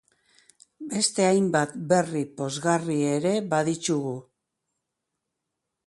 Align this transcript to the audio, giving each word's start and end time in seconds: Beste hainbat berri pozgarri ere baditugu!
Beste 0.93 1.27
hainbat 1.33 1.75
berri 1.91 2.23
pozgarri 2.41 2.99
ere 3.13 3.35
baditugu! 3.53 4.19